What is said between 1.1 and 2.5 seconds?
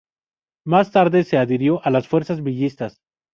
se adhirió a las fuerzas